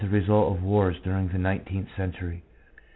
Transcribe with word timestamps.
result 0.09 0.57
of 0.57 0.63
wars 0.63 0.95
during 1.03 1.27
the 1.27 1.37
nineteenth 1.37 1.87
century. 1.95 2.43